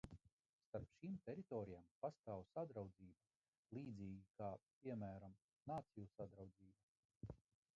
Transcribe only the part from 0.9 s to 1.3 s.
šīm